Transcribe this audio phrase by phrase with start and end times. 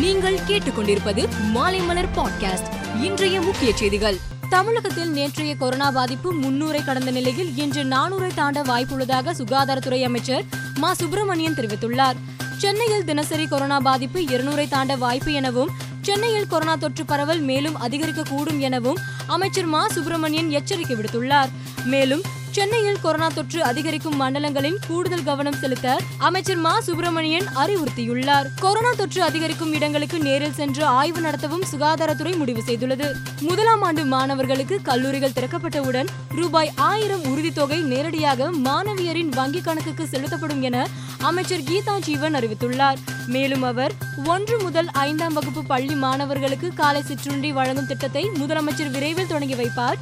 [0.00, 3.02] நீங்கள் கேட்டுக்கொண்டிருப்பது மாலைமலர் பாட்காஸ்ட்.
[3.02, 4.16] இன்றைய முக்கிய செய்திகள்.
[4.48, 10.94] தமிழகத்தில் நேற்றைய கொரோனா பாதிப்பு முன்னூரை கடந்த நிலையில் இன்று நானூரை தாண்ட வாய்ப்புள்ளதாக சுகாதாரத்துறை அமைச்சர் மா.
[10.94, 12.14] சுப்பிரமணியன் தெரிவித்துள்ளார்.
[12.58, 15.70] சென்னையில் தினசரி கொரோனா பாதிப்பு இருநூறை தாண்ட வாய்ப்பு எனவும்
[16.02, 19.88] சென்னையில் கொரோனா தொற்று பரவல் மேலும் அதிகரிக்கக்கூடும் எனவும் அமைச்சர் மா.
[19.88, 21.48] சுப்பிரமணியன் எச்சரிக்கை விடுத்துள்ளார்.
[21.84, 22.22] மேலும்
[22.56, 26.80] சென்னையில் கொரோனா தொற்று அதிகரிக்கும் மண்டலங்களில் கூடுதல் கவனம் செலுத்த அமைச்சர் மா.
[26.80, 28.46] சுப்பிரமணியன் அறிவுறுத்தியுள்ளார்.
[28.60, 33.12] கொரோனா தொற்று அதிகரிக்கும் இடங்களுக்கு நேரில் சென்று ஆய்வு நடத்தவும் சுகாதாரத்துறை முடிவு செய்துள்ளது.
[33.40, 41.60] முதலாம் ஆண்டு மாணவர்களுக்கு கல்லூரிகள் திறக்கப்பட்டவுடன் ரூபாய் ஆயிரம் உறுதித்தொகை நேரடியாக மாணவியரின் வங்கிக் கணக்குக்கு செலுத்தப்படும் என அமைச்சர்
[41.60, 42.96] கீதா ஜீவன் அறிவித்துள்ளார்.
[43.26, 43.92] மேலும் அவர்
[44.24, 49.94] ஒன்று முதல் ஐந்தாம் வகுப்பு பள்ளி மாணவர்களுக்கு காலை சிற்றுண்டி வழங்கும் திட்டத்தை முதலமைச்சர் விரைவில் தொடங்கி வைப்பார்.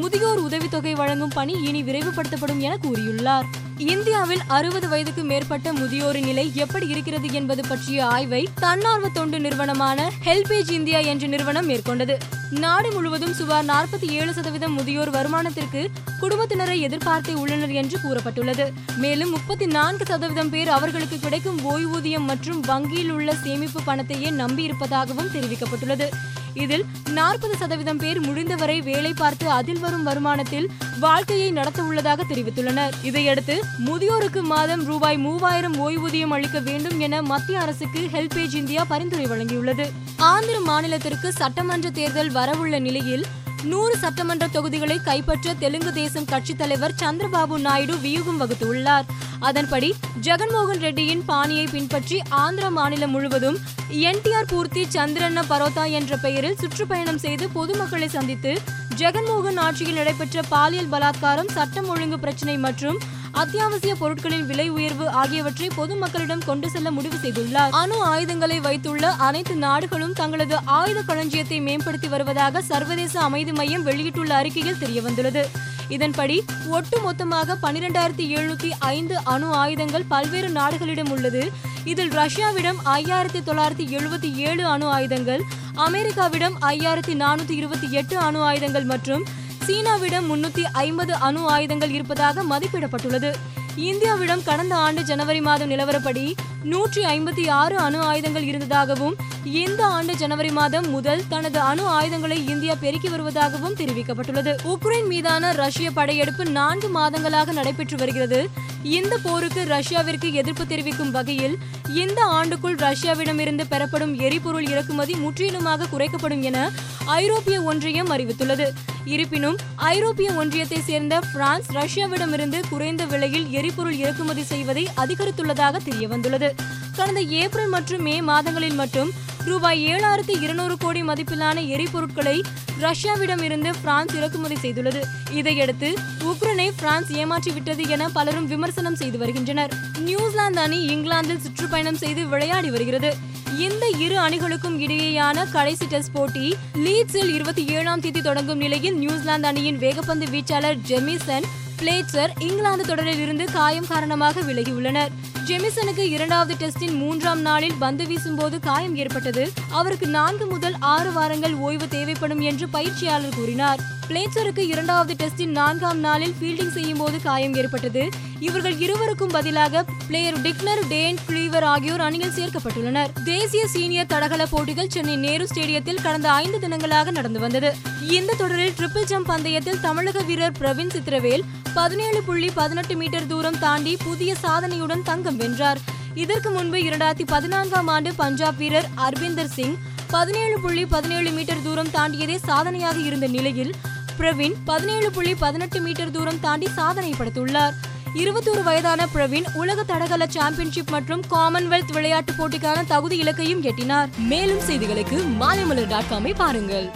[0.00, 3.44] முதியோர் உதவித்தொகை வழங்கும் பணி இனி விரைவுபடுத்தப்படும் என கூறியுள்ளார்.
[3.78, 10.70] இந்தியாவில் அறுபது வயதுக்கு மேற்பட்ட முதியோரின் நிலை எப்படி இருக்கிறது என்பது பற்றிய ஆய்வை தன்னார்வ தொண்டு நிறுவனமான ஹெல்பேஜ்
[10.70, 12.16] இந்தியா என்ற நிறுவனம் மேற்கொண்டது.
[12.50, 15.86] நாடு முழுவதும் சுமார் நாற்பத்தி ஏழு சதவீதம் முதியோர் வருமானத்திற்கு
[16.20, 18.72] குடும்பத்தினரை எதிர்பார்த்தே உள்ளனர் என்று கூறப்பட்டுள்ளது.
[18.96, 26.08] மேலும் முப்பத்தி நான்கு சதவீதம் பேர் அவர்களுக்கு கிடைக்கும் ஓய்வூதியம் மற்றும் வங்கியில் உள்ள சேமிப்பு பணத்தையே நம்பியிருப்பதாகவும் தெரிவிக்கப்பட்டுள்ளது.
[26.54, 30.68] இதில் நாற்பது சதவீதம் பேர் முடிந்தவரை வேலை பார்த்து அதில் வரும் வருமானத்தில்
[31.00, 32.92] வாழ்க்கையை நடத்த உள்ளதாக தெரிவித்துள்ளனர்.
[33.02, 39.90] இதையடுத்து முதியோருக்கு மாதம் ரூபாய் மூவாயிரம் ஓய்வூதியம் அளிக்க வேண்டும் என மத்திய அரசுக்கு ஹெல்பேஜ் இந்தியா பரிந்துரை வழங்கியுள்ளது.
[40.16, 43.24] ஆந்திர மாநிலத்திற்கு சட்டமன்ற தேர்தல் வரவுள்ள நிலையில்
[43.62, 49.06] நூறு சட்டமன்ற தொகுதிகளை கைப்பற்ற தெலுங்கு தேசம் கட்சித் தலைவர் சந்திரபாபு நாயுடு வியூகம் வகுத்துள்ளார்
[49.40, 49.88] அதன்படி
[50.20, 53.58] ஜெகன்மோகன் ரெட்டியின் பாணியை பின்பற்றி ஆந்திர மாநிலம் முழுவதும்
[54.02, 58.52] என்டிஆர் பூர்த்தி சந்திரண்ண பரோத்தா என்ற பெயரில் சுற்றுப்பயணம் செய்து பொதுமக்களை சந்தித்து
[58.96, 62.98] ஜெகன்மோகன் ஆட்சியில் நடைபெற்ற பாலியல் பலாத்காரம் சட்டம் ஒழுங்கு பிரச்சினை மற்றும்
[63.32, 67.70] அத்தியாவசிய பொருட்களின் விலை உயர்வு ஆகியவற்றை பொதுமக்களிடம் கொண்டு செல்ல முடிவு செய்துள்ளார்.
[67.70, 74.80] அணு ஆயுதங்களை வைத்துள்ள அனைத்து நாடுகளும் தங்களது ஆயுத களஞ்சியத்தை மேம்படுத்தி வருவதாக சர்வதேச அமைதி மையம் வெளியிட்டுள்ள அறிக்கையில்
[74.80, 75.44] தெரியவந்துள்ளது.
[75.88, 81.50] இதன்படி ஒட்டுமொத்தமாக பனிரெண்டாயிரத்தி எழுநூத்தி ஐந்து அணு ஆயுதங்கள் பல்வேறு நாடுகளிடம் உள்ளது.
[81.84, 85.42] இதில் ரஷ்யாவிடம் ஐயாயிரத்தி தொள்ளாயிரத்தி எழுபத்தி ஏழு அணு ஆயுதங்கள்
[85.76, 89.24] அமெரிக்காவிடம் ஐயாயிரத்தி நானூத்தி இருபத்தி எட்டு அணு ஆயுதங்கள் மற்றும்
[89.66, 93.30] சீனாவிடம் முன்னூத்தி ஐம்பது அணு ஆயுதங்கள் இருப்பதாக மதிப்பிடப்பட்டுள்ளது.
[93.76, 96.24] இந்தியாவிடம் கடந்த ஆண்டு ஜனவரி மாதம் நிலவரப்படி
[96.62, 102.74] நூற்றி ஐம்பத்தி ஆறு அணு ஆயுதங்கள் இருந்ததாகவும் இந்த ஆண்டு ஜனவரி மாதம் முதல் தனது அணு ஆயுதங்களை இந்தியா
[102.80, 104.56] பெருக்கி வருவதாகவும் தெரிவிக்கப்பட்டுள்ளது.
[104.64, 108.48] உக்ரைன் மீதான ரஷ்ய படையெடுப்பு நான்கு மாதங்களாக நடைபெற்று வருகிறது.
[108.82, 111.58] இந்த போருக்கு ரஷ்யாவிற்கு எதிர்ப்பு தெரிவிக்கும் வகையில்
[111.94, 116.70] இந்த ஆண்டுக்குள் ரஷ்யாவிடமிருந்து பெறப்படும் எரிபொருள் இறக்குமதி முற்றிலுமாக குறைக்கப்படும் என
[117.04, 118.68] ஐரோப்பிய ஒன்றியம் அறிவித்துள்ளது.
[119.04, 126.50] இருப்பினும் ஐரோப்பிய ஒன்றியத்தை சேர்ந்த பிரான்ஸ் ரஷ்யாவிடமிருந்து குறைந்த விலையில் எரிபொருள் இறக்குமதி செய்வதை அதிகரித்துள்ளதாக தெரியவந்துள்ளது.
[126.96, 129.10] கடந்த ஏப்ரல் மற்றும் மே மாதங்களில் மட்டும்
[129.44, 132.34] ரூபாய் ஏழாயிரத்தி இருநூறு கோடி மதிப்பிலான எரிபொருட்களை
[132.80, 135.00] ரஷ்யாவிடம் இருந்து பிரான்ஸ் இறக்குமதி செய்துள்ளது.
[135.30, 135.88] இதையடுத்து
[136.30, 139.72] உக்ரைனை பிரான்ஸ் ஏமாற்றிவிட்டது என பலரும் விமர்சனம் செய்து வருகின்றனர்.
[139.98, 143.12] நியூசிலாந்து அணி இங்கிலாந்தில் சுற்றுப்பயணம் செய்து விளையாடி வருகிறது.
[143.58, 146.46] இந்த இரு அணிகளுக்கும் இடையேயான கடைசி டெஸ்ட் போட்டி
[146.84, 151.48] லீட்ஸில் இருபத்தி ஏழாம் தேதி தொடங்கும் நிலையில் நியூசிலாந்து அணியின் வேகப்பந்து வீச்சாளர் ஜெமிசன்
[151.82, 155.08] பிளேட்சர் இங்கிலாந்து தொடரில் இருந்து காயம் காரணமாக விலகியுள்ளனர்.
[155.46, 159.52] ஜெமிசனுக்கு இரண்டாவது டெஸ்டின் மூன்றாம் நாளில் பந்து வீசும்போது காயம் ஏற்பட்டது.
[159.70, 163.80] அவருக்கு நான்கு முதல் ஆறு வாரங்கள் ஓய்வு தேவைப்படும் என்று பயிற்சியாளர் கூறினார்.
[164.12, 168.08] பிளேச்சருக்கு இரண்டாவது டெஸ்டின் நான்காம் நாளில் ஃபீல்டிங் செய்யும் போது காயம் ஏற்பட்டது.
[168.40, 173.06] இவர்கள் இருவருக்கும் பதிலாக பிளேயர் டிக்னர் டேன் கிளீவர் ஆகியோர் அணியில் சேர்க்கப்பட்டுள்ளனர்.
[173.24, 177.74] தேசிய சீனியர் தடகள போட்டிகள் சென்னை நேரு ஸ்டேடியத்தில் கடந்த ஐந்து தினங்களாக நடந்து வந்தது.
[178.08, 181.44] இந்த தொடரில் ட்ரிபிள் ஜம்ப் பந்தயத்தில் தமிழக வீரர் பிரவீன் சித்திரவேல்
[181.74, 185.78] பதினேழு புள்ளி பதினெட்டு மீட்டர் தூரம் தாண்டி புதிய சாதனையுடன் தங்கம் வென்றார்.
[186.14, 189.76] இதற்கு முன்பு இரண்டாயிரத்தி பதினான்காம் ஆண்டு பஞ்சாப் வீரர் அர்பிந்தர் சிங்
[190.10, 193.74] பதினேழு புள்ளி பதினேழு மீட்டர் தூரம் தாண்டியதே சாதனையாக இருந்த நிலையில்
[194.18, 197.72] பிரவீன் பதினேழு புள்ளி பதினெட்டு மீட்டர் தூரம் தாண்டி சாதனை படைத்துள்ளார்.
[198.14, 204.08] இருபத்தோரு வயதான பிரவீன் உலக தடகள சாம்பியன்ஷிப் மற்றும் காமன்வெல்த் விளையாட்டு போட்டிக்கான தகுதி இலக்கையும் எட்டினார்.
[204.18, 206.90] மேலும் செய்திகளுக்கு மாலைமலர் டாட் காமை பாருங்கள்.